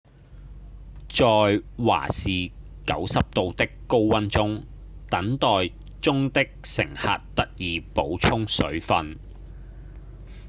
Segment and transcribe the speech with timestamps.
[1.09, 1.23] 在
[1.77, 2.51] 華氏
[2.87, 4.63] 90度的高溫中
[5.11, 5.47] 等待
[6.01, 9.19] 中的乘客得以補充水份